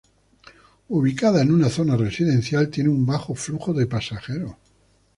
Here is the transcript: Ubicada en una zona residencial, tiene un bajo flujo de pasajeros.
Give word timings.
Ubicada 0.89 1.43
en 1.43 1.51
una 1.53 1.69
zona 1.69 1.95
residencial, 1.95 2.69
tiene 2.71 2.89
un 2.89 3.05
bajo 3.05 3.35
flujo 3.35 3.71
de 3.71 3.85
pasajeros. 3.85 4.55